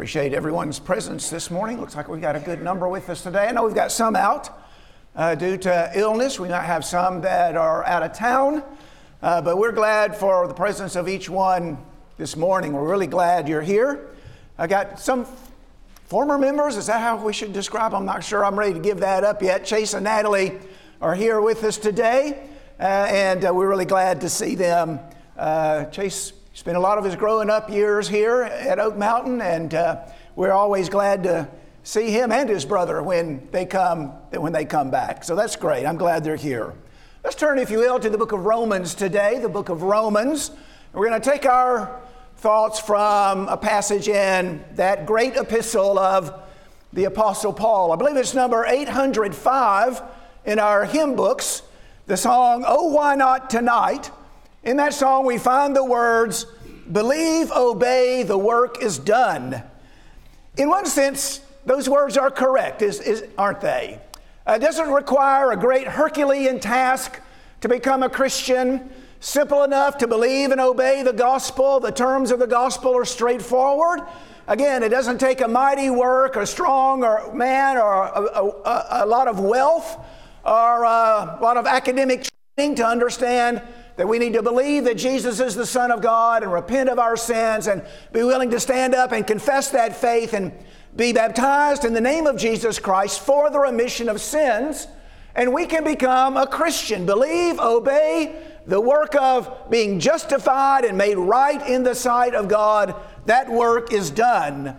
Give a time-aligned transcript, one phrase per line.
[0.00, 1.78] Appreciate everyone's presence this morning.
[1.78, 3.48] Looks like we've got a good number with us today.
[3.48, 4.48] I know we've got some out
[5.14, 6.40] uh, due to illness.
[6.40, 8.64] We might have some that are out of town,
[9.20, 11.76] uh, but we're glad for the presence of each one
[12.16, 12.72] this morning.
[12.72, 14.08] We're really glad you're here.
[14.56, 15.26] I got some
[16.06, 16.78] former members.
[16.78, 17.98] Is that how we should describe them?
[17.98, 19.66] I'm not sure I'm ready to give that up yet.
[19.66, 20.58] Chase and Natalie
[21.02, 22.48] are here with us today,
[22.78, 24.98] uh, and uh, we're really glad to see them.
[25.36, 29.72] Uh, Chase spent a lot of his growing up years here at Oak Mountain, and
[29.72, 29.96] uh,
[30.36, 31.48] we're always glad to
[31.84, 35.24] see him and his brother when they come when they come back.
[35.24, 35.86] So that's great.
[35.86, 36.74] I'm glad they're here.
[37.24, 39.38] Let's turn, if you will, to the book of Romans today.
[39.38, 40.50] The book of Romans.
[40.92, 41.98] We're going to take our
[42.36, 46.42] thoughts from a passage in that great epistle of
[46.92, 47.90] the Apostle Paul.
[47.90, 50.02] I believe it's number 805
[50.44, 51.62] in our hymn books.
[52.04, 54.10] The song, Oh, Why Not Tonight?
[54.62, 56.46] In that song, we find the words,
[56.90, 59.62] Believe, obey, the work is done.
[60.56, 64.00] In one sense, those words are correct, is, is, aren't they?
[64.46, 67.20] Uh, it doesn't require a great Herculean task
[67.60, 68.90] to become a Christian.
[69.20, 71.78] Simple enough to believe and obey the gospel.
[71.80, 74.00] The terms of the gospel are straightforward.
[74.46, 79.06] Again, it doesn't take a mighty work, a strong or man, or a, a, a
[79.06, 80.04] lot of wealth,
[80.44, 83.62] or a lot of academic training to understand
[84.00, 86.98] that we need to believe that Jesus is the Son of God and repent of
[86.98, 87.84] our sins and
[88.14, 90.52] be willing to stand up and confess that faith and
[90.96, 94.86] be baptized in the name of Jesus Christ for the remission of sins.
[95.34, 97.04] And we can become a Christian.
[97.04, 102.94] Believe, obey the work of being justified and made right in the sight of God.
[103.26, 104.78] That work is done.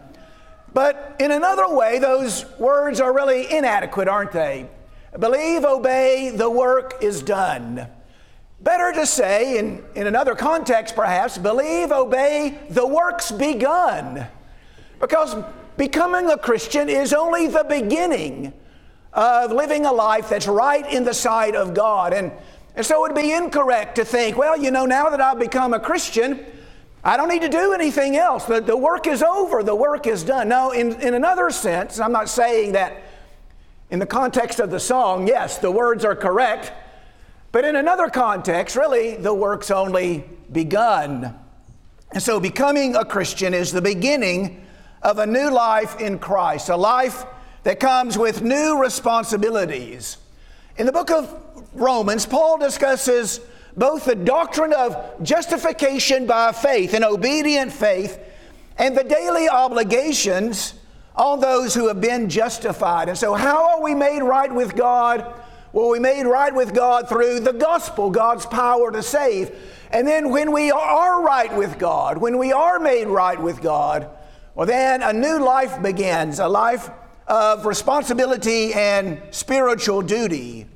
[0.74, 4.68] But in another way, those words are really inadequate, aren't they?
[5.20, 7.88] Believe, obey, the work is done.
[8.62, 14.28] Better to say, in, in another context perhaps, believe, obey, the works begun.
[15.00, 15.36] Because
[15.78, 18.54] becoming a Christian is only the beginning
[19.14, 22.14] of living a life that's right in the sight of God.
[22.14, 22.32] And,
[22.76, 25.74] and so it would be incorrect to think, well, you know, now that I've become
[25.74, 26.46] a Christian,
[27.04, 28.46] I don't need to do anything else.
[28.46, 30.50] The, the work is over, the work is done.
[30.50, 33.02] No, in, in another sense, I'm not saying that
[33.90, 36.72] in the context of the song, yes, the words are correct.
[37.52, 41.38] But in another context, really, the work's only begun.
[42.14, 44.66] And so becoming a Christian is the beginning
[45.02, 47.26] of a new life in Christ, a life
[47.64, 50.18] that comes with new responsibilities.
[50.78, 51.36] In the book of
[51.74, 53.42] Romans, Paul discusses
[53.76, 58.20] both the doctrine of justification by faith and obedient faith
[58.78, 60.74] and the daily obligations
[61.16, 63.10] on those who have been justified.
[63.10, 65.41] And so, how are we made right with God?
[65.74, 69.56] Well, we made right with God through the gospel, God's power to save.
[69.92, 74.10] And then when we are right with God, when we are made right with God,
[74.54, 76.90] well, then a new life begins, a life
[77.28, 80.68] of responsibility and spiritual duty.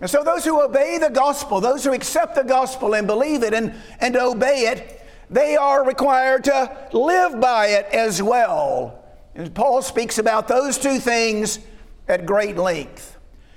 [0.00, 3.54] And so, those who obey the gospel, those who accept the gospel and believe it
[3.54, 9.04] and, and obey it, they are required to live by it as well.
[9.36, 11.60] And Paul speaks about those two things
[12.08, 13.11] at great length.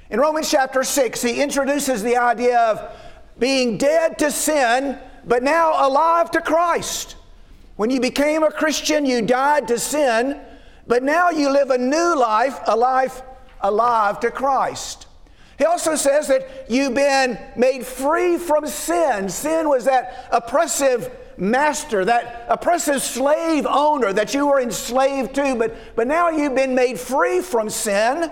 [0.09, 2.95] In Romans chapter 6, he introduces the idea of
[3.39, 7.16] being dead to sin, but now alive to Christ.
[7.75, 10.39] When you became a Christian, you died to sin,
[10.85, 13.23] but now you live a new life, a life
[13.61, 15.07] alive to Christ.
[15.57, 19.27] He also says that you've been made free from sin.
[19.29, 25.75] Sin was that oppressive master, that oppressive slave owner that you were enslaved to, but,
[25.95, 28.29] but now you've been made free from sin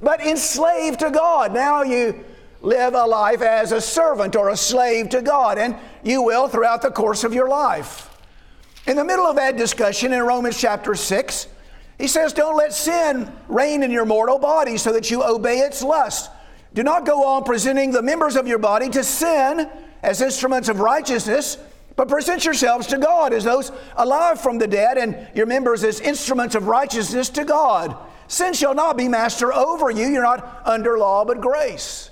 [0.00, 1.52] but enslaved to God.
[1.52, 2.24] Now you
[2.60, 6.82] live a life as a servant or a slave to God, and you will throughout
[6.82, 8.10] the course of your life.
[8.86, 11.48] In the middle of that discussion in Romans chapter 6,
[11.98, 15.82] he says, Don't let sin reign in your mortal body so that you obey its
[15.82, 16.30] lust.
[16.74, 19.70] Do not go on presenting the members of your body to sin
[20.02, 21.56] as instruments of righteousness,
[21.96, 26.00] but present yourselves to God as those alive from the dead, and your members as
[26.00, 27.96] instruments of righteousness to God.
[28.28, 30.06] Sin shall not be master over you.
[30.08, 32.10] You're not under law, but grace.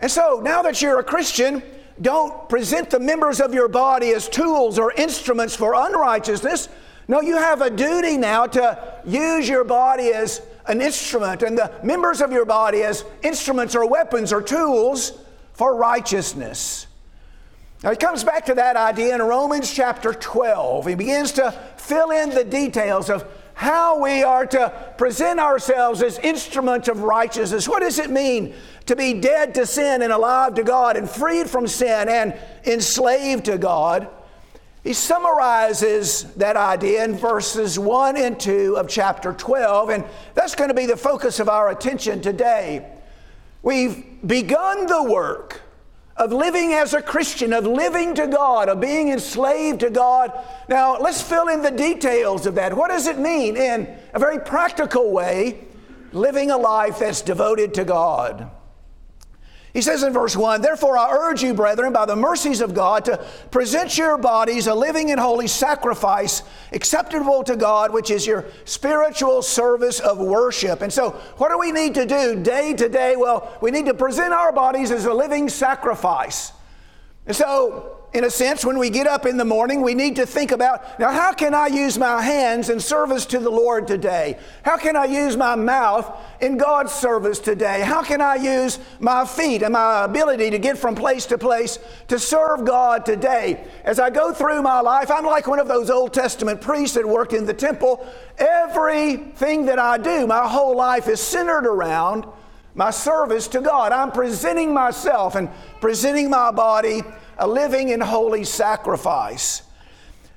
[0.00, 1.62] And so now that you're a Christian,
[2.00, 6.68] don't present the members of your body as tools or instruments for unrighteousness.
[7.08, 11.72] No, you have a duty now to use your body as an instrument and the
[11.82, 15.12] members of your body as instruments or weapons or tools
[15.52, 16.86] for righteousness.
[17.82, 20.86] Now, he comes back to that idea in Romans chapter 12.
[20.86, 26.18] He begins to fill in the details of how we are to present ourselves as
[26.18, 27.68] instruments of righteousness.
[27.68, 28.54] What does it mean
[28.86, 32.34] to be dead to sin and alive to God and freed from sin and
[32.64, 34.08] enslaved to God?
[34.82, 40.04] He summarizes that idea in verses 1 and 2 of chapter 12, and
[40.34, 42.84] that's going to be the focus of our attention today.
[43.62, 45.60] We've begun the work
[46.16, 50.32] of living as a Christian, of living to God, of being enslaved to God.
[50.68, 52.76] Now, let's fill in the details of that.
[52.76, 55.64] What does it mean in a very practical way,
[56.12, 58.50] living a life that's devoted to God?
[59.72, 63.06] He says in verse 1 Therefore, I urge you, brethren, by the mercies of God,
[63.06, 66.42] to present your bodies a living and holy sacrifice,
[66.72, 70.82] acceptable to God, which is your spiritual service of worship.
[70.82, 73.16] And so, what do we need to do day to day?
[73.16, 76.52] Well, we need to present our bodies as a living sacrifice.
[77.26, 80.26] And so, in a sense, when we get up in the morning, we need to
[80.26, 84.38] think about now, how can I use my hands in service to the Lord today?
[84.64, 87.80] How can I use my mouth in God's service today?
[87.80, 91.78] How can I use my feet and my ability to get from place to place
[92.08, 93.66] to serve God today?
[93.82, 97.08] As I go through my life, I'm like one of those Old Testament priests that
[97.08, 98.06] worked in the temple.
[98.36, 102.26] Everything that I do, my whole life is centered around
[102.74, 103.92] my service to God.
[103.92, 105.48] I'm presenting myself and
[105.80, 107.02] presenting my body
[107.42, 109.62] a living and holy sacrifice.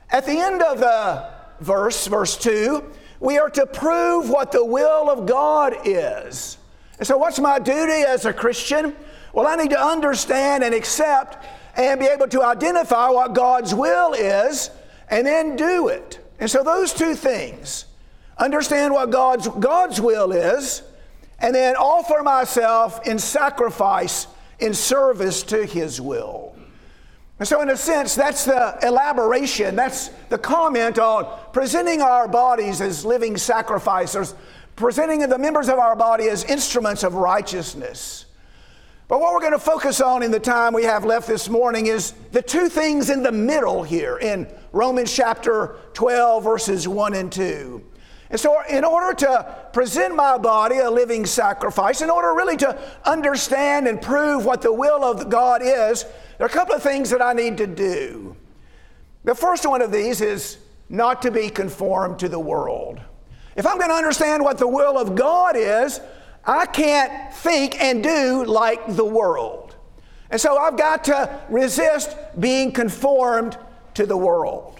[0.09, 1.29] At the end of the
[1.59, 2.83] verse, verse 2,
[3.19, 6.57] we are to prove what the will of God is.
[6.97, 8.95] And so, what's my duty as a Christian?
[9.33, 11.45] Well, I need to understand and accept
[11.77, 14.71] and be able to identify what God's will is
[15.07, 16.19] and then do it.
[16.39, 17.85] And so, those two things
[18.39, 20.81] understand what God's, God's will is
[21.37, 24.25] and then offer myself in sacrifice
[24.57, 26.54] in service to His will.
[27.37, 32.79] And so, in a sense, that's the elaboration, that's the comment on presenting our bodies
[32.79, 34.35] as living sacrifices,
[34.77, 38.25] presenting the members of our body as instruments of righteousness.
[39.07, 41.87] But what we're going to focus on in the time we have left this morning
[41.87, 47.31] is the two things in the middle here in Romans chapter 12, verses 1 and
[47.31, 47.83] 2.
[48.35, 52.77] And so, in order to present my body a living sacrifice, in order really to
[53.05, 57.09] understand and prove what the will of God is, there are a couple of things
[57.11, 58.35] that I need to do.
[59.23, 60.57] The first one of these is
[60.89, 62.99] not to be conformed to the world.
[63.55, 66.01] If I'm going to understand what the will of God is,
[66.43, 69.77] I can't think and do like the world.
[70.29, 73.57] And so I've got to resist being conformed
[73.93, 74.74] to the world.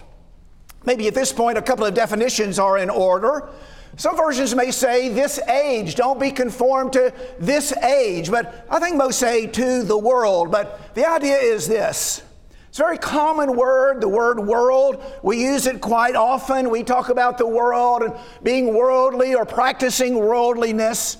[0.86, 3.48] Maybe at this point, a couple of definitions are in order.
[3.96, 8.96] Some versions may say this age, don't be conformed to this age, but I think
[8.96, 10.50] most say to the world.
[10.50, 12.22] But the idea is this
[12.68, 15.02] it's a very common word, the word world.
[15.22, 16.68] We use it quite often.
[16.68, 18.12] We talk about the world and
[18.42, 21.16] being worldly or practicing worldliness.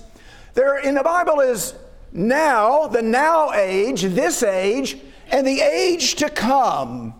[0.53, 1.73] There in the Bible is
[2.11, 4.97] now, the now age, this age,
[5.31, 7.15] and the age to come.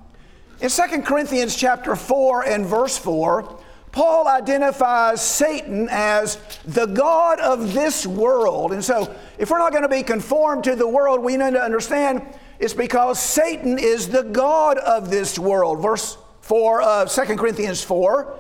[0.60, 3.60] In 2 Corinthians chapter 4 and verse 4,
[3.92, 8.74] Paul identifies Satan as the God of this world.
[8.74, 11.62] And so, if we're not going to be conformed to the world, we need to
[11.62, 12.24] understand
[12.60, 15.80] it's because Satan is the God of this world.
[15.82, 18.40] Verse 4 of 2 Corinthians 4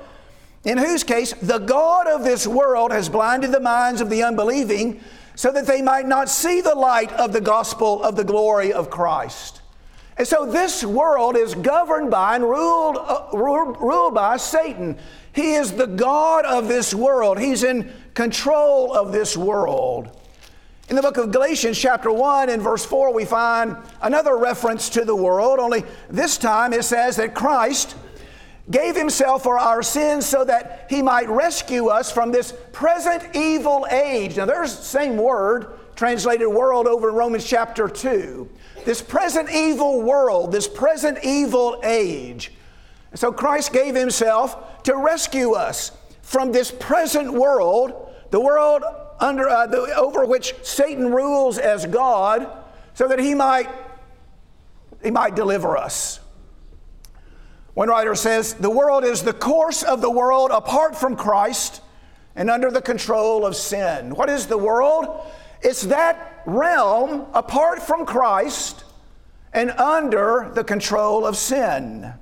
[0.63, 5.01] in whose case the God of this world has blinded the minds of the unbelieving
[5.35, 8.89] so that they might not see the light of the gospel of the glory of
[8.89, 9.61] Christ.
[10.17, 14.97] And so this world is governed by and ruled, uh, ruled, by Satan.
[15.33, 20.09] He is the God of this world, He's in control of this world.
[20.89, 25.03] In the book of Galatians, chapter 1, and verse 4, we find another reference to
[25.03, 27.95] the world, only this time it says that Christ
[28.71, 33.85] gave himself for our sins so that he might rescue us from this present evil
[33.91, 34.37] age.
[34.37, 38.49] Now, there's the same word translated world over in Romans chapter 2.
[38.87, 42.53] This present evil world, this present evil age.
[43.15, 45.91] So Christ gave himself to rescue us
[46.21, 48.83] from this present world, the world
[49.19, 52.49] under, uh, the, over which Satan rules as God,
[52.93, 53.67] so that he might,
[55.03, 56.21] he might deliver us.
[57.73, 61.81] One writer says, The world is the course of the world apart from Christ
[62.37, 64.15] and under the control of sin.
[64.15, 65.29] What is the world?
[65.61, 68.85] It's that realm apart from Christ
[69.53, 72.13] and under the control of sin.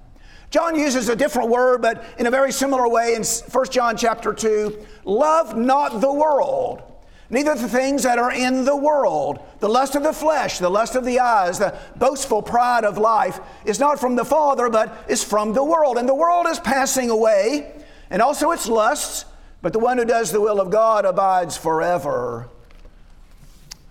[0.49, 4.33] John uses a different word, but in a very similar way in 1 John chapter
[4.33, 6.81] 2 love not the world,
[7.29, 9.39] neither the things that are in the world.
[9.59, 13.39] The lust of the flesh, the lust of the eyes, the boastful pride of life
[13.65, 15.97] is not from the Father, but is from the world.
[15.97, 17.73] And the world is passing away,
[18.09, 19.25] and also its lusts,
[19.61, 22.49] but the one who does the will of God abides forever.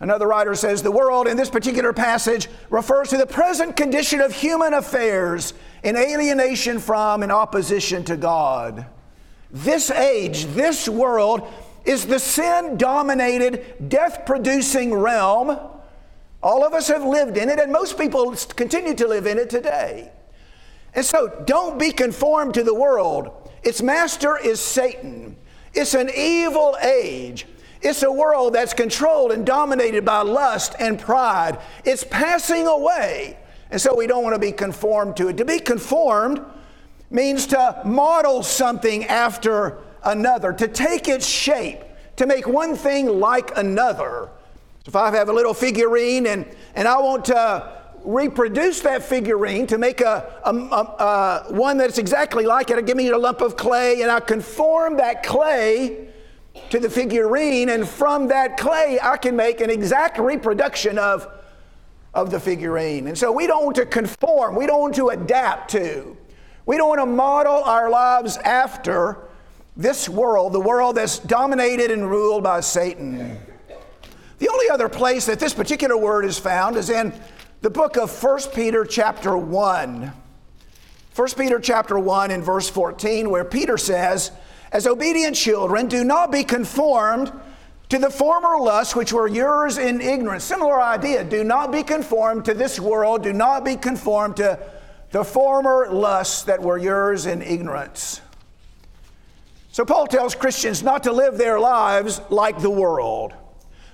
[0.05, 4.35] Another writer says the world in this particular passage refers to the present condition of
[4.35, 8.85] human affairs in alienation from and opposition to God.
[9.51, 11.51] This age, this world,
[11.87, 15.59] is the sin dominated, death producing realm.
[16.43, 19.49] All of us have lived in it, and most people continue to live in it
[19.49, 20.13] today.
[20.93, 23.51] And so don't be conformed to the world.
[23.63, 25.39] Its master is Satan.
[25.73, 27.47] It's an evil age.
[27.85, 31.59] It's a world that's controlled and dominated by lust and pride.
[31.85, 33.37] It's passing away.
[33.71, 35.37] And so we don't want to be conformed to it.
[35.37, 36.41] To be conformed
[37.11, 41.83] means to model something after another, to take its shape,
[42.17, 44.31] to make one thing like another.
[44.85, 49.67] So if I have a little figurine and, and I want to reproduce that figurine
[49.67, 53.19] to make a, a, a, a one that's exactly like it, I give me a
[53.19, 56.09] lump of clay and I conform that clay
[56.71, 61.29] to the figurine, and from that clay I can make an exact reproduction of,
[62.13, 63.09] of the figurine.
[63.09, 66.17] And so we don't want to conform, we don't want to adapt to.
[66.67, 69.19] We don't want to model our lives after
[69.77, 73.39] this world, the world that's dominated and ruled by Satan.
[74.39, 77.13] The only other place that this particular word is found is in
[77.61, 80.13] the book of 1 Peter chapter 1.
[81.15, 84.31] 1 Peter chapter 1 in verse 14 where Peter says,
[84.75, 87.33] "As obedient children, do not be conformed
[87.89, 92.45] to the former lusts which were yours in ignorance." Similar idea, do not be conformed
[92.47, 94.59] to this world, do not be conformed to
[95.13, 98.21] the former lusts that were yours in ignorance.
[99.71, 103.33] So, Paul tells Christians not to live their lives like the world.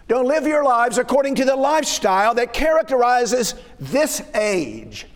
[0.09, 5.07] Don't live your lives according to the lifestyle that characterizes this age.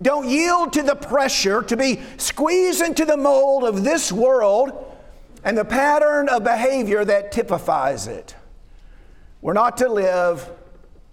[0.00, 4.85] Don't yield to the pressure to be squeezed into the mold of this world
[5.46, 8.34] and the pattern of behavior that typifies it.
[9.40, 10.50] We're not to live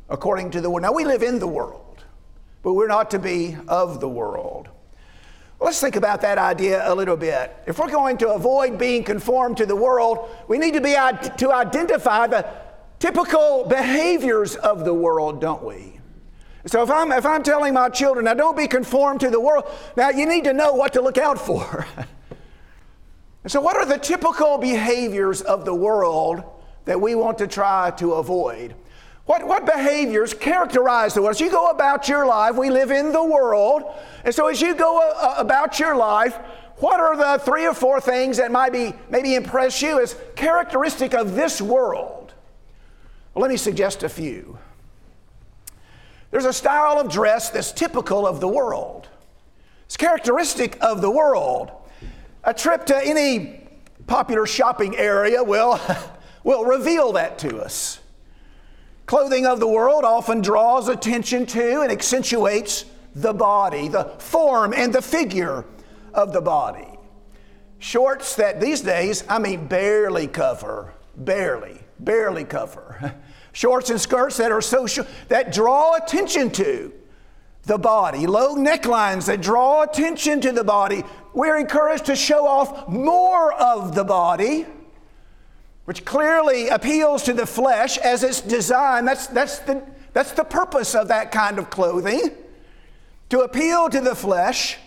[0.09, 0.81] according to the world.
[0.81, 1.83] Now, we live in the world
[2.63, 4.69] but we're not to be of the world.
[5.59, 7.55] Let's think about that idea a little bit.
[7.67, 11.53] If we're going to avoid being conformed to the world, we need to be to
[11.53, 12.45] identify the
[12.99, 15.99] typical behaviors of the world, don't we?
[16.65, 19.65] So if I'm if I'm telling my children, now don't be conformed to the world,
[19.97, 21.85] now you need to know what to look out for.
[23.43, 26.43] and so what are the typical behaviors of the world
[26.85, 28.73] that we want to try to avoid?
[29.25, 31.35] What, what behaviors characterize the world?
[31.35, 33.83] As you go about your life, we live in the world.
[34.25, 36.35] And so as you go uh, uh, about your life,
[36.77, 41.13] what are the three or four things that might be, maybe impress you as characteristic
[41.13, 42.33] of this world?
[43.33, 44.57] Well, let me suggest a few.
[46.31, 49.07] There's a style of dress that's typical of the world.
[49.85, 51.71] It's characteristic of the world.
[52.43, 53.61] A trip to any
[54.07, 55.79] popular shopping area will,
[56.43, 57.99] will reveal that to us.
[59.05, 62.85] Clothing of the world often draws attention to and accentuates
[63.15, 65.65] the body, the form and the figure
[66.13, 66.87] of the body.
[67.79, 73.13] Shorts that these days, I mean, barely cover, barely, barely cover.
[73.51, 76.93] Shorts and skirts that are so short, that draw attention to
[77.63, 78.25] the body.
[78.25, 81.03] Low necklines that draw attention to the body.
[81.33, 84.65] We're encouraged to show off more of the body
[85.85, 89.07] which clearly appeals to the flesh as it's designed.
[89.07, 92.31] That's, that's, the, that's the purpose of that kind of clothing
[93.29, 94.77] to appeal to the flesh,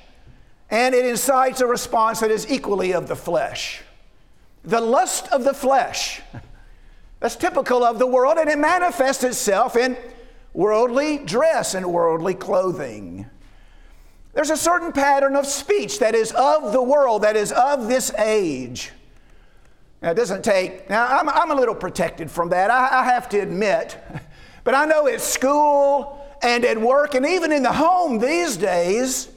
[0.70, 3.82] and it incites a response that is equally of the flesh.
[4.64, 6.22] The lust of the flesh.
[7.20, 9.96] That's typical of the world, and it manifests itself in
[10.54, 13.26] worldly dress and worldly clothing.
[14.36, 18.12] There's a certain pattern of speech that is of the world, that is of this
[18.18, 18.92] age.
[20.02, 23.30] Now, it doesn't take, now I'm, I'm a little protected from that, I, I have
[23.30, 23.98] to admit.
[24.62, 29.28] But I know at school and at work and even in the home these days,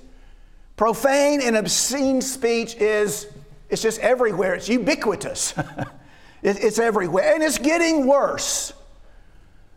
[0.75, 3.27] profane and obscene speech is
[3.69, 4.55] it's just everywhere.
[4.55, 5.53] It's ubiquitous.
[6.41, 7.35] it's everywhere.
[7.35, 8.73] And it's getting worse.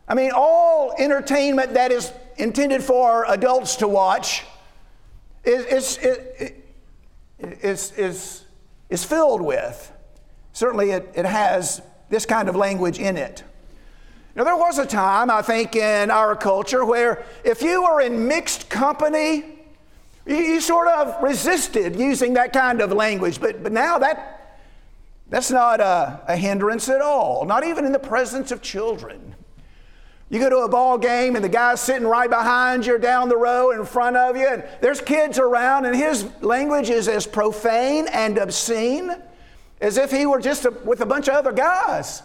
[0.09, 4.47] I mean, all entertainment that is intended for adults to watch
[5.45, 6.55] is, is,
[7.39, 8.45] is, is,
[8.91, 9.93] is filled with
[10.53, 11.81] Certainly, it, it has
[12.11, 13.43] this kind of language in it.
[14.35, 18.29] Now, there was a time, I think, in our culture where if you were in
[18.29, 19.45] mixed company,
[20.27, 23.41] you, you sort of resisted using that kind of language.
[23.41, 24.59] But, but now that,
[25.29, 29.32] that's not a, a hindrance at all, not even in the presence of children.
[30.33, 33.37] You go to a ball game and the guy's sitting right behind you down the
[33.37, 38.09] row in front of you, and there's kids around, and his language is as profane
[38.09, 39.15] and obscene
[39.83, 42.23] as if he were just a, with a bunch of other guys.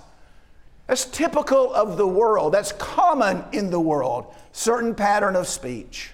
[0.86, 2.54] That's typical of the world.
[2.54, 4.34] That's common in the world.
[4.54, 6.12] Certain pattern of speech.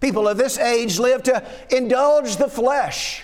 [0.00, 3.22] People of this age live to indulge the flesh.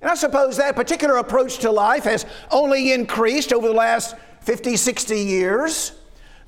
[0.00, 4.76] And I suppose that particular approach to life has only increased over the last 50,
[4.76, 5.99] 60 years.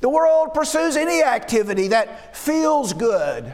[0.03, 3.53] The world pursues any activity that feels good.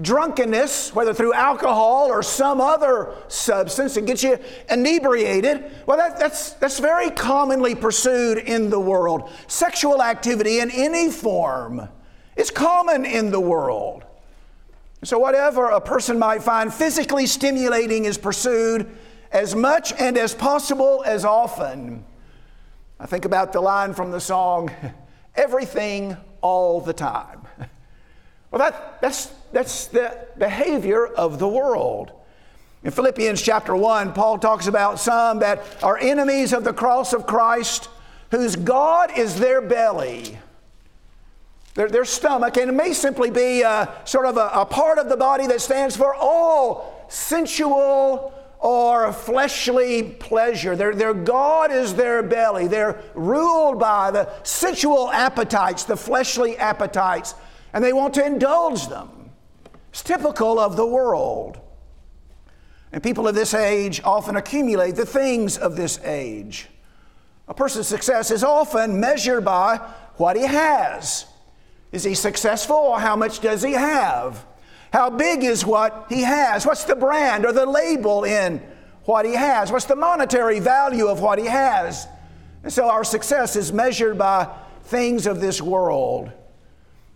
[0.00, 4.38] Drunkenness, whether through alcohol or some other substance that gets you
[4.70, 9.30] inebriated, well, that, that's, that's very commonly pursued in the world.
[9.48, 11.86] Sexual activity in any form
[12.36, 14.04] is common in the world.
[15.04, 18.90] So, whatever a person might find physically stimulating is pursued
[19.30, 22.06] as much and as possible as often.
[22.98, 24.70] I think about the line from the song,
[25.34, 27.40] everything all the time.
[28.50, 32.10] Well, that, that's, that's the behavior of the world.
[32.82, 37.26] In Philippians chapter 1, Paul talks about some that are enemies of the cross of
[37.26, 37.88] Christ,
[38.32, 40.36] whose God is their belly,
[41.74, 45.08] their, their stomach, and it may simply be a, sort of a, a part of
[45.08, 50.76] the body that stands for all sensual or fleshly pleasure.
[50.76, 52.66] Their, their God is their belly.
[52.66, 57.34] They're ruled by the sensual appetites, the fleshly appetites,
[57.72, 59.30] and they want to indulge them.
[59.88, 61.58] It's typical of the world.
[62.92, 66.68] And people of this age often accumulate the things of this age.
[67.48, 69.78] A person's success is often measured by
[70.16, 71.26] what he has.
[71.92, 74.44] Is he successful or how much does he have?
[74.92, 76.66] How big is what he has?
[76.66, 78.60] What's the brand or the label in
[79.04, 79.70] what he has?
[79.70, 82.06] What's the monetary value of what he has?
[82.62, 84.48] And so our success is measured by
[84.84, 86.30] things of this world,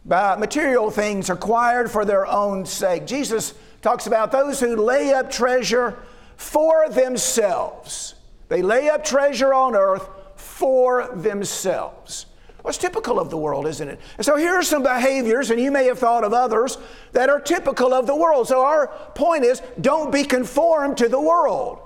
[0.04, 3.06] by material things acquired for their own sake.
[3.06, 5.98] Jesus talks about those who lay up treasure
[6.36, 8.14] for themselves.
[8.48, 12.26] They lay up treasure on earth for themselves.
[12.66, 14.00] It's typical of the world, isn't it?
[14.16, 16.78] And so here are some behaviors, and you may have thought of others
[17.12, 18.48] that are typical of the world.
[18.48, 21.80] So our point is don't be conformed to the world.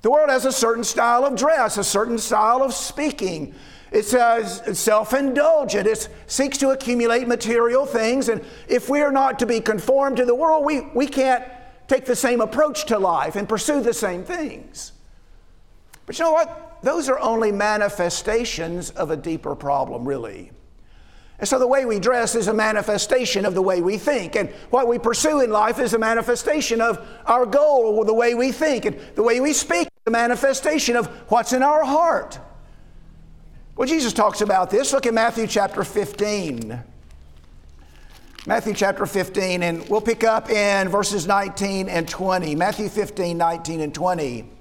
[0.00, 3.54] The world has a certain style of dress, a certain style of speaking.
[3.92, 4.42] It's uh,
[4.72, 5.86] self indulgent.
[5.86, 8.30] It seeks to accumulate material things.
[8.30, 11.44] And if we are not to be conformed to the world, we, we can't
[11.88, 14.92] take the same approach to life and pursue the same things.
[16.06, 16.71] But you know what?
[16.82, 20.50] Those are only manifestations of a deeper problem, really.
[21.38, 24.36] And so the way we dress is a manifestation of the way we think.
[24.36, 28.34] And what we pursue in life is a manifestation of our goal or the way
[28.34, 28.84] we think.
[28.84, 32.38] And the way we speak is a manifestation of what's in our heart.
[33.74, 34.92] Well, Jesus talks about this.
[34.92, 36.80] Look at Matthew chapter 15.
[38.46, 42.54] Matthew chapter 15, and we'll pick up in verses 19 and 20.
[42.54, 44.51] Matthew 15, 19 and 20.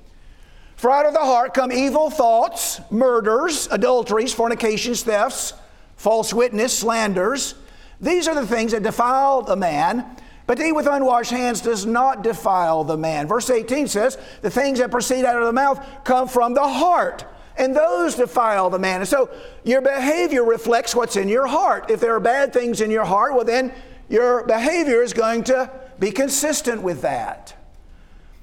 [0.82, 5.54] For out of the heart come evil thoughts, murders, adulteries, fornications, thefts,
[5.96, 7.54] false witness, slanders.
[8.00, 10.04] These are the things that defile the man.
[10.48, 13.28] But he with unwashed hands does not defile the man.
[13.28, 17.26] Verse 18 says, The things that proceed out of the mouth come from the heart,
[17.58, 19.02] and those defile the man.
[19.02, 19.30] And so
[19.64, 21.92] your behavior reflects what's in your heart.
[21.92, 23.72] If there are bad things in your heart, well, then
[24.10, 27.56] your behavior is going to be consistent with that.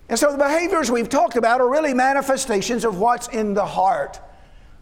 [0.08, 4.20] And so the behaviors we've talked about are really manifestations of what's in the heart.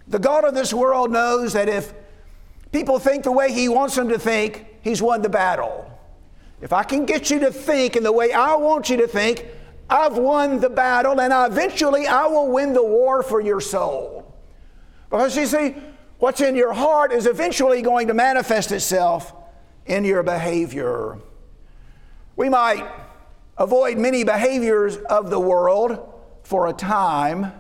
[0.07, 1.93] The God of this world knows that if
[2.71, 5.91] people think the way He wants them to think, He's won the battle.
[6.61, 9.47] If I can get you to think in the way I want you to think,
[9.91, 14.35] I've won the battle and eventually I will win the war for your soul.
[15.11, 15.77] Because you see,
[16.19, 19.33] what's in your heart is eventually going to manifest itself
[19.87, 21.19] in your behavior.
[22.37, 22.85] We might
[23.59, 27.53] avoid many behaviors of the world for a time.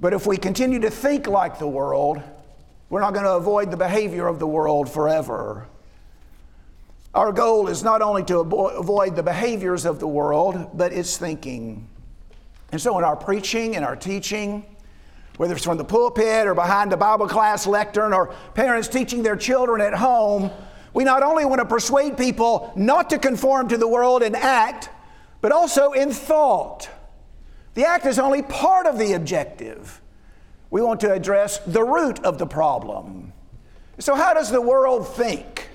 [0.00, 2.22] But if we continue to think like the world,
[2.90, 5.66] we're not going to avoid the behavior of the world forever.
[7.14, 11.86] Our goal is not only to avoid the behaviors of the world, but its thinking.
[12.70, 14.64] And so, in our preaching and our teaching,
[15.36, 19.36] whether it's from the pulpit or behind the Bible class lectern or parents teaching their
[19.36, 20.50] children at home,
[20.94, 24.90] we not only want to persuade people not to conform to the world in act,
[25.40, 26.88] but also in thought.
[27.74, 30.00] The act is only part of the objective.
[30.70, 33.32] We want to address the root of the problem.
[33.98, 35.68] So, how does the world think?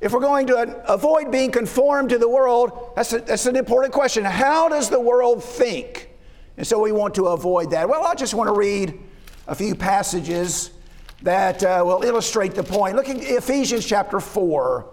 [0.00, 3.94] If we're going to avoid being conformed to the world, that's, a, that's an important
[3.94, 4.24] question.
[4.24, 6.10] How does the world think?
[6.56, 7.88] And so we want to avoid that.
[7.88, 8.98] Well, I just want to read
[9.46, 10.72] a few passages
[11.22, 12.96] that uh, will illustrate the point.
[12.96, 14.86] Look at Ephesians chapter 4,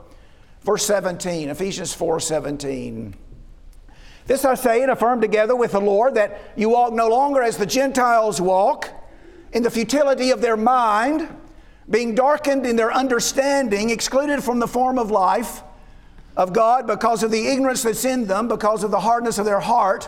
[0.62, 1.50] verse 17.
[1.50, 3.16] Ephesians 4 17.
[4.28, 7.58] This I say and affirm together with the Lord that you walk no longer as
[7.58, 8.92] the Gentiles walk,
[9.52, 11.28] in the futility of their mind,
[11.90, 15.64] being darkened in their understanding, excluded from the form of life
[16.38, 19.60] of God because of the ignorance that's in them, because of the hardness of their
[19.60, 20.08] heart.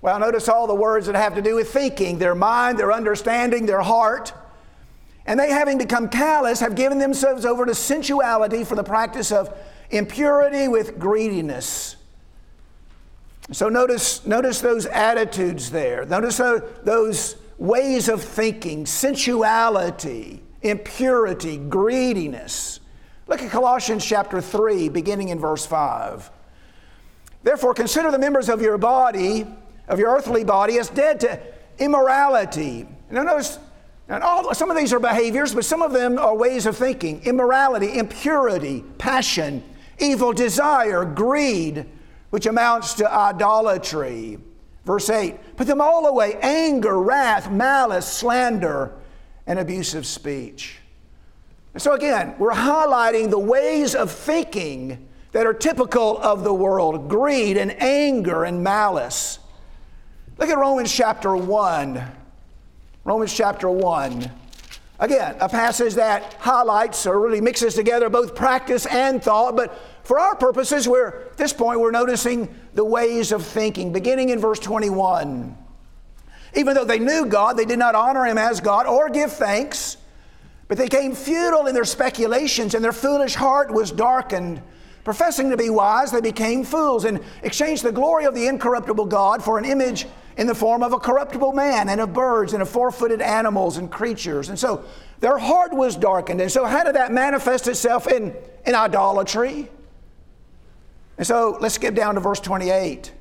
[0.00, 3.66] Well, notice all the words that have to do with thinking their mind, their understanding,
[3.66, 4.32] their heart.
[5.26, 9.52] And they, having become callous, have given themselves over to sensuality for the practice of
[9.90, 11.96] impurity with greediness.
[13.52, 16.04] So notice, notice those attitudes there.
[16.04, 22.80] Notice those ways of thinking, sensuality, impurity, greediness.
[23.28, 26.30] Look at Colossians chapter 3, beginning in verse 5.
[27.42, 29.46] Therefore, consider the members of your body,
[29.88, 31.40] of your earthly body, as dead to
[31.78, 32.88] immorality.
[33.10, 33.58] Now, notice,
[34.08, 37.22] and all, some of these are behaviors, but some of them are ways of thinking
[37.24, 39.62] immorality, impurity, passion,
[39.98, 41.86] evil desire, greed,
[42.30, 44.38] which amounts to idolatry.
[44.84, 48.92] Verse 8 Put them all away anger, wrath, malice, slander,
[49.46, 50.78] and abusive speech.
[51.76, 57.58] So, again, we're highlighting the ways of thinking that are typical of the world greed
[57.58, 59.40] and anger and malice.
[60.38, 62.15] Look at Romans chapter 1.
[63.06, 64.28] Romans chapter 1.
[64.98, 70.18] Again, a passage that highlights or really mixes together both practice and thought, but for
[70.18, 74.58] our purposes, we're at this point we're noticing the ways of thinking, beginning in verse
[74.58, 75.56] 21.
[76.56, 79.98] Even though they knew God, they did not honor him as God or give thanks,
[80.66, 84.60] but they became futile in their speculations, and their foolish heart was darkened.
[85.04, 89.44] Professing to be wise, they became fools and exchanged the glory of the incorruptible God
[89.44, 92.68] for an image in the form of a corruptible man and of birds and of
[92.68, 94.50] four footed animals and creatures.
[94.50, 94.84] And so
[95.20, 96.40] their heart was darkened.
[96.40, 98.34] And so, how did that manifest itself in,
[98.66, 99.70] in idolatry?
[101.16, 103.12] And so, let's skip down to verse 28.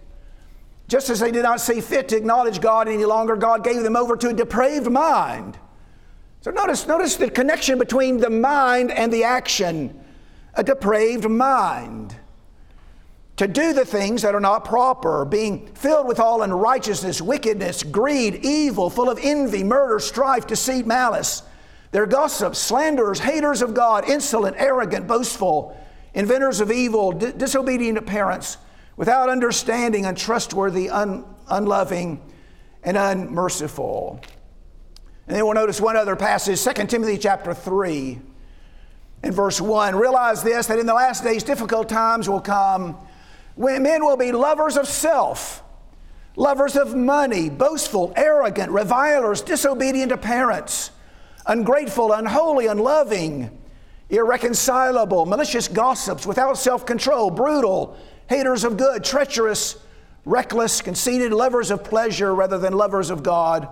[0.88, 3.96] Just as they did not see fit to acknowledge God any longer, God gave them
[3.96, 5.58] over to a depraved mind.
[6.42, 10.02] So, notice, notice the connection between the mind and the action.
[10.56, 12.16] A depraved mind
[13.38, 18.46] to do the things that are not proper, being filled with all unrighteousness, wickedness, greed,
[18.46, 21.44] evil, full of envy, murder, strife, deceit, malice.
[21.92, 25.78] They're gossips, slanderers, haters of God, insolent, arrogant, boastful,
[26.14, 28.58] inventors of evil, di- disobedient to parents,
[28.96, 32.22] without understanding, untrustworthy, un- unloving,
[32.84, 34.22] and unmerciful.
[35.28, 38.20] And then we'll notice one other passage, 2 Timothy chapter 3
[39.24, 39.96] and verse 1.
[39.96, 42.98] Realize this that in the last days difficult times will come
[43.58, 45.64] Men will be lovers of self,
[46.36, 50.92] lovers of money, boastful, arrogant, revilers, disobedient to parents,
[51.46, 53.50] ungrateful, unholy, unloving,
[54.10, 59.78] irreconcilable, malicious gossips, without self control, brutal, haters of good, treacherous,
[60.26, 63.70] reckless, conceited, lovers of pleasure rather than lovers of God,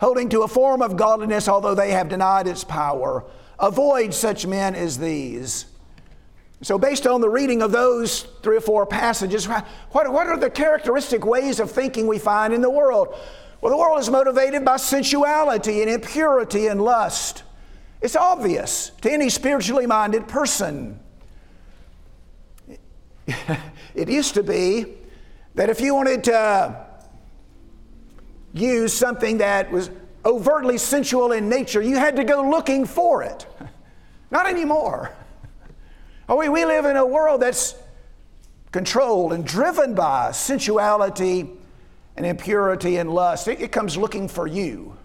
[0.00, 3.24] holding to a form of godliness although they have denied its power.
[3.58, 5.66] Avoid such men as these.
[6.62, 10.50] So, based on the reading of those three or four passages, what, what are the
[10.50, 13.14] characteristic ways of thinking we find in the world?
[13.60, 17.44] Well, the world is motivated by sensuality and impurity and lust.
[18.02, 21.00] It's obvious to any spiritually minded person.
[23.94, 24.86] it used to be
[25.54, 26.86] that if you wanted to
[28.52, 29.90] use something that was
[30.24, 33.46] overtly sensual in nature, you had to go looking for it.
[34.30, 35.14] Not anymore.
[36.30, 37.74] Oh, we, we live in a world that's
[38.70, 41.50] controlled and driven by sensuality
[42.16, 43.48] and impurity and lust.
[43.48, 44.96] It, it comes looking for you.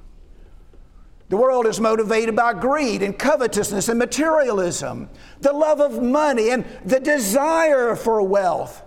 [1.29, 5.09] The world is motivated by greed and covetousness and materialism,
[5.41, 8.83] the love of money and the desire for wealth.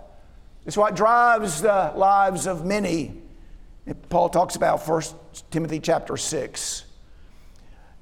[0.65, 3.21] It's what drives the lives of many.
[4.07, 5.01] Paul talks about 1
[5.51, 6.85] Timothy chapter 6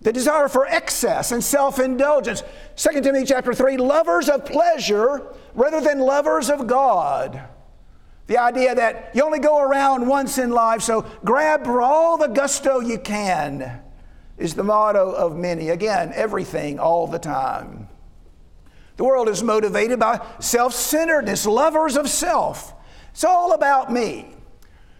[0.02, 2.44] the desire for excess and self-indulgence.
[2.76, 7.42] 2 timothy chapter 3 lovers of pleasure rather than lovers of god.
[8.28, 12.28] The idea that you only go around once in life so grab for all the
[12.28, 13.82] gusto you can
[14.38, 15.70] is the motto of many.
[15.70, 17.88] Again everything all the time.
[18.98, 22.74] The world is motivated by self-centeredness lovers of self.
[23.12, 24.37] It's all about me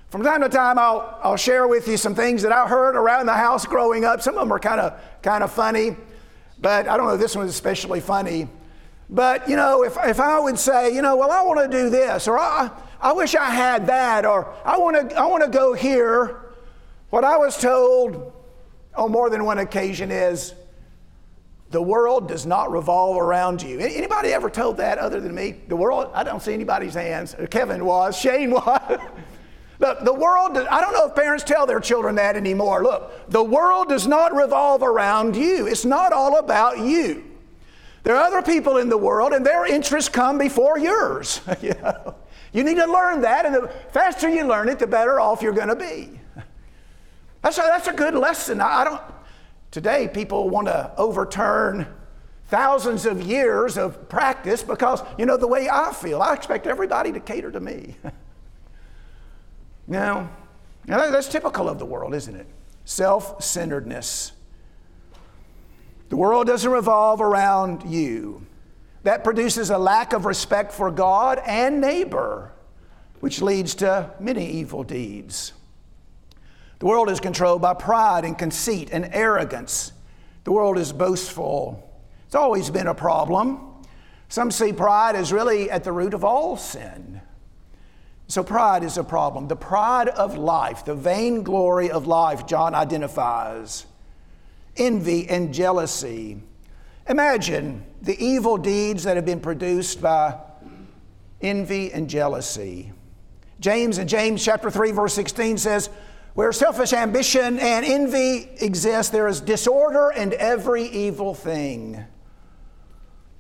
[0.10, 3.26] from time to time, I'll, I'll share with you some things that I heard around
[3.26, 4.22] the house growing up.
[4.22, 5.98] Some of them are kind of kind of funny,
[6.60, 8.48] but I don't know, this one is especially funny.
[9.10, 11.90] But, you know, if, if I would say, you know, well, I want to do
[11.90, 15.50] this, or I, I wish I had that, or I want to I want to
[15.50, 16.42] go here,
[17.10, 18.34] what I was told
[18.96, 20.54] on more than one occasion is,
[21.70, 23.80] the world does not revolve around you.
[23.80, 25.56] Anybody ever told that other than me?
[25.68, 27.36] The world, I don't see anybody's hands.
[27.50, 29.00] Kevin was, Shane was.
[29.88, 32.84] Look, the world, I don't know if parents tell their children that anymore.
[32.84, 37.24] Look, the world does not revolve around you, it's not all about you.
[38.04, 41.40] There are other people in the world, and their interests come before yours.
[41.62, 42.16] you, know?
[42.52, 45.54] you need to learn that, and the faster you learn it, the better off you're
[45.54, 46.20] going to be.
[47.42, 48.60] That's a, that's a good lesson.
[48.60, 49.02] I don't,
[49.72, 51.88] today, people want to overturn
[52.48, 57.14] thousands of years of practice because, you know, the way I feel, I expect everybody
[57.14, 57.96] to cater to me.
[59.88, 60.30] now,
[60.88, 62.48] now, that's typical of the world, isn't it?
[62.86, 64.32] Self centeredness.
[66.10, 68.46] The world doesn't revolve around you.
[69.04, 72.54] That produces a lack of respect for God and neighbor,
[73.20, 75.52] which leads to many evil deeds.
[76.80, 79.92] The world is controlled by pride and conceit and arrogance.
[80.46, 81.84] The world is boastful.
[82.26, 83.60] It's always been a problem.
[84.30, 87.22] Some see pride as really at the root of all sin.
[88.28, 89.48] So, pride is a problem.
[89.48, 93.86] The pride of life, the vainglory of life, John identifies.
[94.76, 96.42] Envy and jealousy.
[97.08, 100.38] Imagine the evil deeds that have been produced by
[101.42, 102.92] envy and jealousy.
[103.60, 105.90] James in James chapter 3 verse 16 says,
[106.38, 112.06] where selfish ambition and envy exist, there is disorder and every evil thing.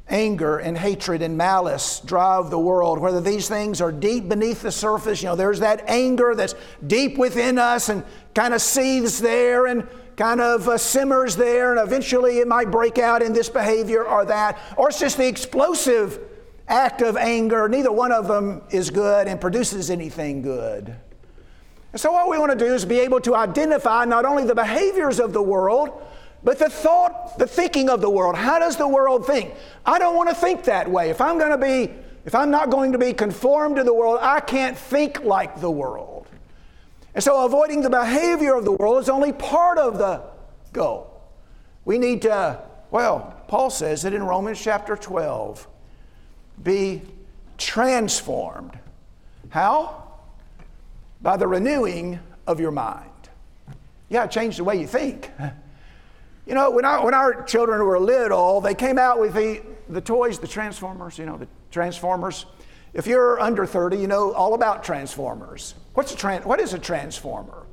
[0.09, 2.99] Anger and hatred and malice drive the world.
[2.99, 7.17] Whether these things are deep beneath the surface, you know, there's that anger that's deep
[7.17, 12.39] within us and kind of seethes there and kind of uh, simmers there, and eventually
[12.39, 14.57] it might break out in this behavior or that.
[14.77, 16.19] Or it's just the explosive
[16.67, 17.69] act of anger.
[17.69, 20.95] Neither one of them is good and produces anything good.
[21.93, 24.55] And so, what we want to do is be able to identify not only the
[24.55, 26.01] behaviors of the world,
[26.43, 28.35] but the thought, the thinking of the world.
[28.35, 29.53] How does the world think?
[29.85, 31.09] I don't want to think that way.
[31.09, 31.93] If I'm going to be,
[32.25, 35.71] if I'm not going to be conformed to the world, I can't think like the
[35.71, 36.27] world.
[37.15, 40.21] And so, avoiding the behavior of the world is only part of the
[40.73, 41.21] goal.
[41.85, 45.67] We need to, well, Paul says it in Romans chapter 12
[46.63, 47.01] be
[47.57, 48.77] transformed.
[49.49, 50.07] How?
[51.21, 53.09] by the renewing of your mind.
[54.09, 55.31] You got to change the way you think.
[56.47, 59.99] You know, when, I, when our children were little, they came out with the, the
[59.99, 62.45] toys, the Transformers, you know, the Transformers.
[62.93, 65.75] If you're under 30, you know all about Transformers.
[65.93, 67.65] What's a tran- what is a Transformer?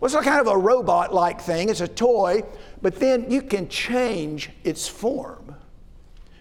[0.00, 1.68] Well, it's a kind of a robot like thing.
[1.68, 2.42] It's a toy,
[2.82, 5.54] but then you can change its form.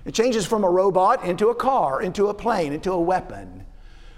[0.05, 3.63] It changes from a robot into a car, into a plane, into a weapon.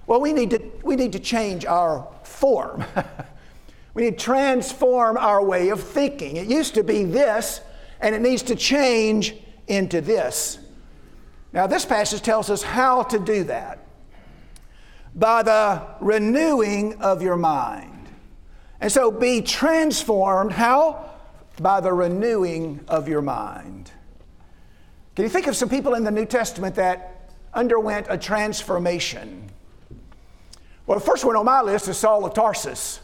[0.06, 2.86] Well, we need to, we need to change our form.
[3.98, 6.38] we need to transform our way of thinking.
[6.38, 7.62] It used to be this,
[8.00, 9.34] and it needs to change
[9.66, 10.60] into this.
[11.52, 13.88] Now, this passage tells us how to do that
[15.16, 18.08] by the renewing of your mind.
[18.80, 20.52] And so be transformed.
[20.52, 21.10] How?
[21.60, 23.90] By the renewing of your mind.
[25.16, 29.50] Can you think of some people in the New Testament that underwent a transformation?
[30.86, 33.00] Well, the first one on my list is Saul of Tarsus.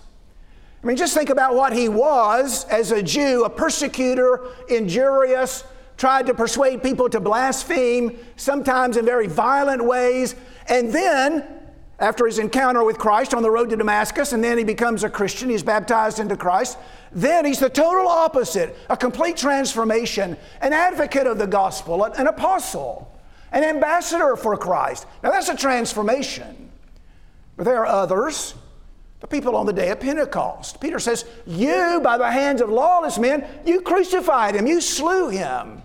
[0.84, 5.64] I mean, just think about what he was as a Jew, a persecutor, injurious,
[5.96, 10.36] tried to persuade people to blaspheme, sometimes in very violent ways.
[10.68, 11.46] And then,
[12.00, 15.10] after his encounter with Christ on the road to Damascus, and then he becomes a
[15.10, 16.78] Christian, he's baptized into Christ.
[17.14, 23.10] Then he's the total opposite a complete transformation, an advocate of the gospel, an apostle,
[23.54, 25.06] an ambassador for Christ.
[25.24, 26.72] Now, that's a transformation.
[27.56, 28.56] But there are others,
[29.24, 30.82] the people on the day of Pentecost.
[30.82, 35.82] Peter says, You, by the hands of lawless men, you crucified him, you slew him.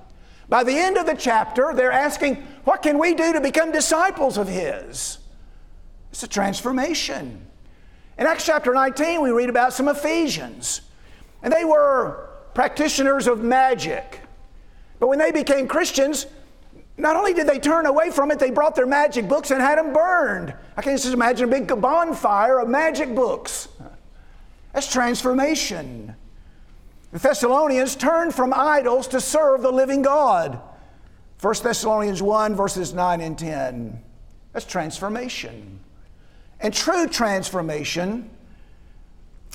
[0.48, 4.38] By the end of the chapter, they're asking, What can we do to become disciples
[4.38, 5.18] of his?
[6.10, 7.46] It's a transformation.
[8.18, 10.80] In Acts chapter 19, we read about some Ephesians,
[11.40, 14.18] and they were practitioners of magic.
[14.98, 16.26] But when they became Christians,
[16.98, 19.78] not only did they turn away from it, they brought their magic books and had
[19.78, 20.52] them burned.
[20.76, 23.68] I can just imagine a big bonfire of magic books.
[24.72, 26.14] That's transformation.
[27.12, 30.60] The Thessalonians turned from idols to serve the living God.
[31.40, 34.02] 1 Thessalonians 1, verses 9 and 10.
[34.52, 35.78] That's transformation.
[36.60, 38.28] And true transformation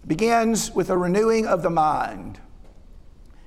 [0.07, 2.39] begins with a renewing of the mind.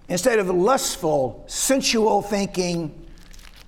[0.08, 3.05] Instead of lustful, sensual thinking,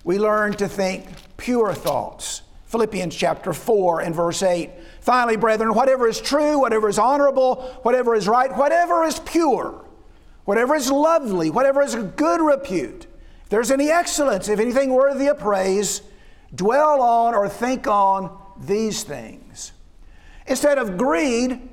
[0.04, 1.06] we learn to think
[1.36, 2.42] pure thoughts.
[2.66, 4.70] Philippians chapter 4 and verse 8.
[5.00, 9.84] Finally, brethren, whatever is true, whatever is honorable, whatever is right, whatever is pure,
[10.44, 13.06] whatever is lovely, whatever is good repute,
[13.42, 16.02] if there's any excellence, if anything worthy of praise,
[16.54, 19.72] dwell on or think on these things.
[20.46, 21.66] Instead of greed,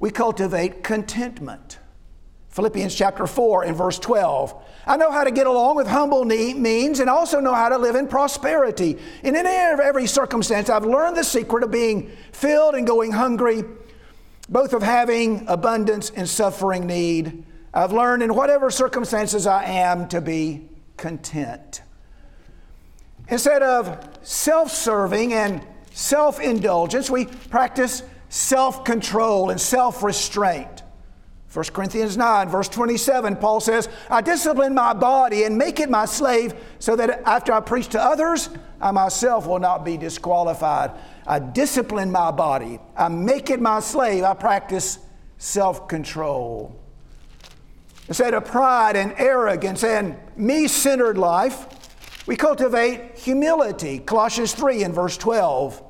[0.00, 1.78] we cultivate contentment.
[2.48, 4.60] Philippians chapter 4 and verse 12.
[4.88, 7.94] I know how to get along with humble means and also know how to live
[7.94, 8.96] in prosperity.
[9.22, 13.64] And in every circumstance, I've learned the secret of being filled and going hungry,
[14.48, 17.44] both of having abundance and suffering need.
[17.74, 21.82] I've learned in whatever circumstances I am to be content.
[23.28, 30.77] Instead of self serving and self indulgence, we practice self control and self restraint.
[31.52, 36.04] 1 Corinthians 9, verse 27, Paul says, I discipline my body and make it my
[36.04, 38.50] slave so that after I preach to others,
[38.82, 40.90] I myself will not be disqualified.
[41.26, 44.98] I discipline my body, I make it my slave, I practice
[45.38, 46.78] self control.
[48.08, 51.66] Instead of pride and arrogance and me centered life,
[52.26, 53.98] we cultivate humility.
[53.98, 55.82] Colossians 3 and verse 12.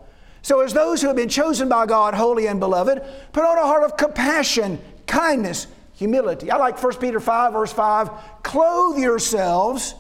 [0.42, 3.62] So, as those who have been chosen by God, holy and beloved, put on a
[3.62, 6.50] heart of compassion kindness, humility.
[6.50, 8.10] I like 1 Peter 5, verse 5
[8.42, 9.94] clothe yourselves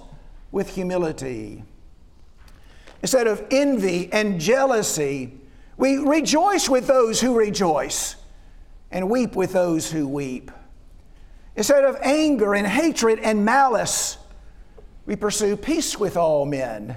[0.52, 1.64] with humility.
[3.02, 5.32] Instead of envy and jealousy,
[5.76, 8.16] we rejoice with those who rejoice
[8.90, 10.50] and weep with those who weep.
[11.54, 14.16] Instead of anger and hatred and malice,
[15.06, 16.96] we pursue peace with all men.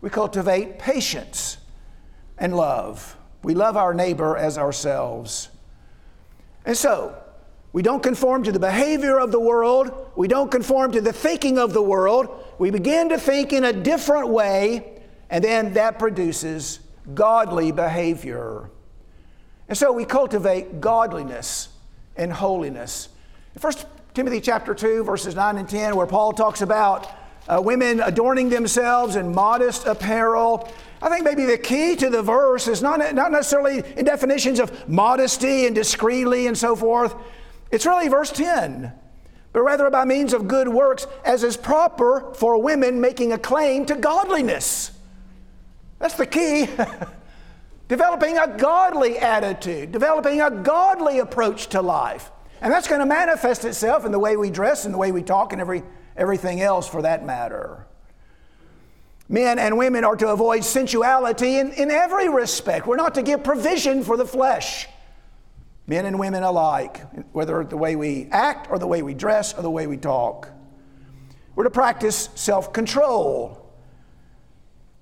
[0.00, 1.58] We cultivate patience
[2.36, 3.16] and love.
[3.42, 5.48] We love our neighbor as ourselves.
[6.64, 7.16] And so,
[7.72, 10.10] we don't conform to the behavior of the world.
[10.16, 12.44] We don't conform to the thinking of the world.
[12.58, 16.80] We begin to think in a different way, and then that produces
[17.14, 18.70] godly behavior.
[19.68, 21.68] And so we cultivate godliness
[22.16, 23.10] and holiness.
[23.54, 23.72] In 1
[24.14, 27.06] Timothy chapter 2, verses 9 and 10, where Paul talks about
[27.48, 30.70] uh, women adorning themselves in modest apparel.
[31.00, 34.88] I think maybe the key to the verse is not, not necessarily in definitions of
[34.88, 37.14] modesty and discreetly and so forth,
[37.70, 38.92] it's really verse 10.
[39.52, 43.86] But rather by means of good works, as is proper for women making a claim
[43.86, 44.92] to godliness.
[45.98, 46.68] That's the key.
[47.88, 52.30] developing a godly attitude, developing a godly approach to life.
[52.60, 55.22] And that's going to manifest itself in the way we dress and the way we
[55.22, 55.82] talk and every,
[56.16, 57.86] everything else for that matter.
[59.28, 62.86] Men and women are to avoid sensuality in, in every respect.
[62.86, 64.88] We're not to give provision for the flesh
[65.88, 67.00] men and women alike,
[67.32, 70.50] whether the way we act or the way we dress or the way we talk.
[71.56, 73.64] We're to practice self control.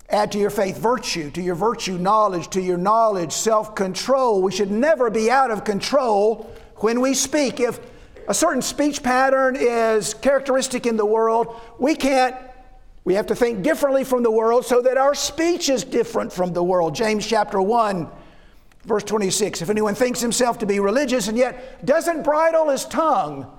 [0.09, 4.41] Add to your faith virtue, to your virtue knowledge, to your knowledge self control.
[4.41, 7.59] We should never be out of control when we speak.
[7.59, 7.81] If
[8.29, 12.37] a certain speech pattern is characteristic in the world, we can't,
[13.05, 16.53] we have to think differently from the world so that our speech is different from
[16.53, 16.95] the world.
[16.95, 18.09] James chapter 1
[18.87, 23.51] Verse 26 If anyone thinks himself to be religious and yet doesn't bridle his tongue,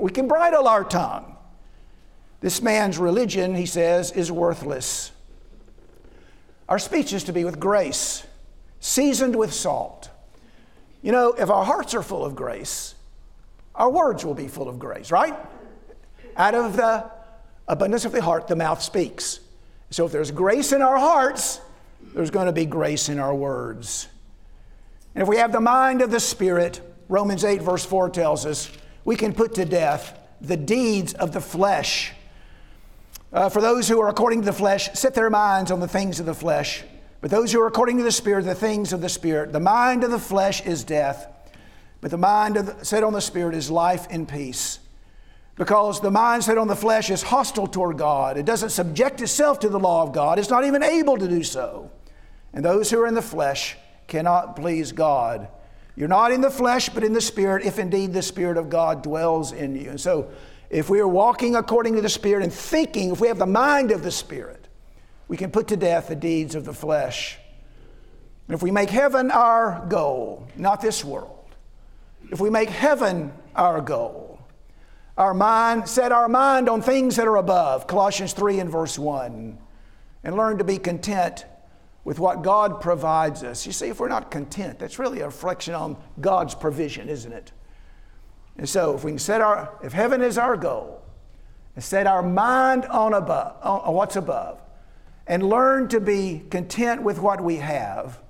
[0.00, 1.36] we can bridle our tongue.
[2.40, 5.12] This man's religion, he says, is worthless.
[6.68, 8.26] Our speech is to be with grace,
[8.80, 10.10] seasoned with salt.
[11.02, 12.94] You know, if our hearts are full of grace,
[13.74, 15.36] our words will be full of grace, right?
[16.36, 17.10] Out of the
[17.68, 19.40] abundance of the heart, the mouth speaks.
[19.90, 21.60] So if there's grace in our hearts,
[22.14, 24.08] there's going to be grace in our words.
[25.14, 28.70] And if we have the mind of the Spirit, Romans 8, verse 4 tells us,
[29.04, 32.12] we can put to death the deeds of the flesh.
[33.32, 36.20] Uh, for those who are according to the flesh, set their minds on the things
[36.20, 36.84] of the flesh.
[37.20, 39.52] But those who are according to the Spirit, the things of the Spirit.
[39.52, 41.28] The mind of the flesh is death,
[42.00, 44.80] but the mind the, set on the Spirit is life and peace.
[45.54, 48.38] Because the mind set on the flesh is hostile toward God.
[48.38, 51.42] It doesn't subject itself to the law of God, it's not even able to do
[51.42, 51.90] so.
[52.52, 55.48] And those who are in the flesh cannot please God.
[55.94, 59.02] You're not in the flesh, but in the Spirit, if indeed the Spirit of God
[59.02, 59.90] dwells in you.
[59.90, 60.30] And so,
[60.70, 63.90] if we are walking according to the Spirit and thinking, if we have the mind
[63.90, 64.68] of the Spirit,
[65.28, 67.38] we can put to death the deeds of the flesh.
[68.48, 71.38] And if we make heaven our goal, not this world,
[72.30, 74.40] if we make heaven our goal,
[75.18, 79.58] our mind, set our mind on things that are above, Colossians 3 and verse 1,
[80.24, 81.44] and learn to be content
[82.04, 83.64] with what God provides us.
[83.66, 87.52] You see, if we're not content, that's really a reflection on God's provision, isn't it?
[88.56, 91.02] And so, if we can set our, if heaven is our goal,
[91.74, 94.60] and set our mind on above, on what's above,
[95.26, 98.20] and learn to be content with what we have,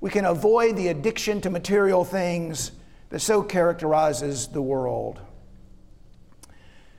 [0.00, 2.72] we can avoid the addiction to material things
[3.10, 5.20] that so characterizes the world.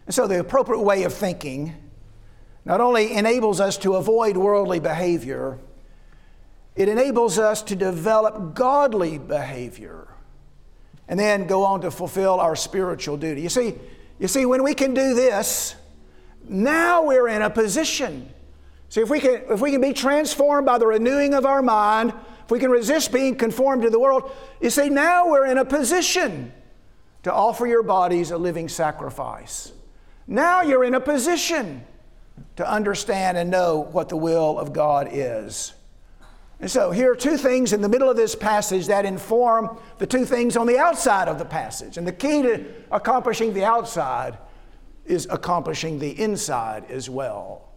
[0.06, 1.74] And so, the appropriate way of thinking
[2.64, 5.58] not only enables us to avoid worldly behavior,
[6.76, 10.08] it enables us to develop godly behavior.
[11.08, 13.42] and then go on to fulfill our spiritual duty.
[13.42, 13.76] You see,
[14.18, 15.76] you see, when we can do this,
[16.48, 18.32] now we're in a position.
[18.88, 22.14] See, if we can, if we can be transformed by the renewing of our mind,
[22.46, 25.66] if we can resist being conformed to the world, you see, now we're in a
[25.66, 26.54] position
[27.24, 29.74] to offer your bodies a living sacrifice.
[30.28, 31.84] Now you're in a position
[32.56, 35.74] to understand and know what the will of God is.
[36.62, 40.06] And so, here are two things in the middle of this passage that inform the
[40.06, 41.98] two things on the outside of the passage.
[41.98, 44.38] And the key to accomplishing the outside
[45.06, 47.70] is accomplishing the inside as well.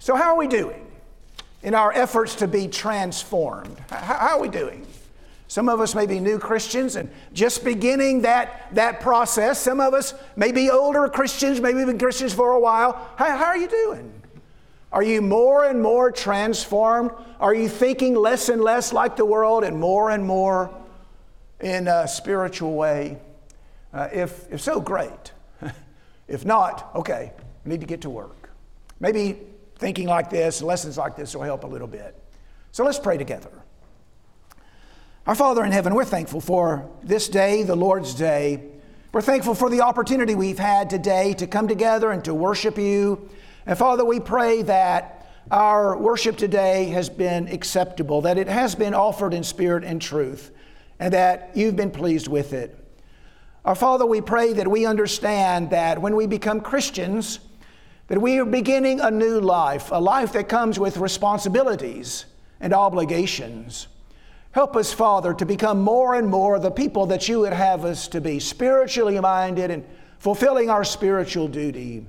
[0.00, 0.84] So, how are we doing
[1.62, 3.78] in our efforts to be transformed?
[3.88, 4.84] How are we doing?
[5.46, 9.60] Some of us may be new Christians and just beginning that, that process.
[9.60, 13.12] Some of us may be older Christians, maybe been Christians for a while.
[13.16, 14.17] How, how are you doing?
[14.92, 17.10] Are you more and more transformed?
[17.40, 20.74] Are you thinking less and less like the world and more and more
[21.60, 23.18] in a spiritual way?
[23.92, 25.32] Uh, if, if so, great.
[26.28, 27.32] if not, okay,
[27.64, 28.50] we need to get to work.
[29.00, 29.38] Maybe
[29.76, 32.14] thinking like this, lessons like this will help a little bit.
[32.72, 33.50] So let's pray together.
[35.26, 38.62] Our Father in heaven, we're thankful for this day, the Lord's Day.
[39.12, 43.28] We're thankful for the opportunity we've had today to come together and to worship you.
[43.68, 48.94] And Father, we pray that our worship today has been acceptable, that it has been
[48.94, 50.52] offered in spirit and truth,
[50.98, 52.82] and that you've been pleased with it.
[53.66, 57.40] Our Father, we pray that we understand that when we become Christians,
[58.06, 62.24] that we are beginning a new life, a life that comes with responsibilities
[62.60, 63.88] and obligations.
[64.52, 68.08] Help us, Father, to become more and more the people that you would have us
[68.08, 69.84] to be, spiritually minded and
[70.18, 72.06] fulfilling our spiritual duty.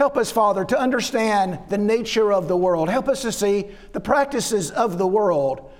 [0.00, 2.88] Help us, Father, to understand the nature of the world.
[2.88, 5.70] Help us to see the practices of the world.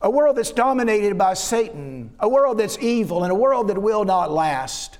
[0.00, 4.04] A world that's dominated by Satan, a world that's evil, and a world that will
[4.04, 4.98] not last.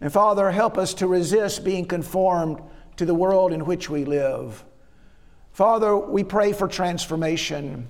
[0.00, 2.62] And Father, help us to resist being conformed
[2.94, 4.64] to the world in which we live.
[5.50, 7.88] Father, we pray for transformation.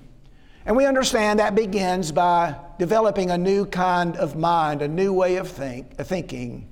[0.65, 5.35] And we understand that begins by developing a new kind of mind, a new way
[5.35, 6.71] of think, thinking,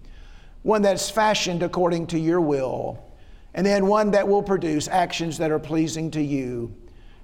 [0.63, 3.05] one that's fashioned according to your will,
[3.53, 6.73] and then one that will produce actions that are pleasing to you.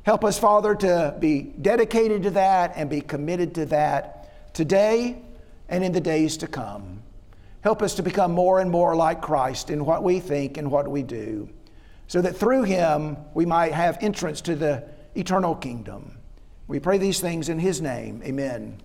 [0.04, 5.22] Help us, Father, to be dedicated to that and be committed to that today
[5.70, 7.02] and in the days to come.
[7.62, 10.88] Help us to become more and more like Christ in what we think and what
[10.88, 11.50] we do,
[12.08, 14.84] so that through Him we might have entrance to the
[15.16, 16.18] eternal kingdom.
[16.68, 18.22] We pray these things in His name.
[18.24, 18.78] Amen.